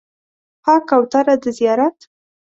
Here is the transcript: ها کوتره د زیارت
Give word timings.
ها 0.65 0.75
کوتره 0.89 1.35
د 1.43 1.45
زیارت 1.57 1.97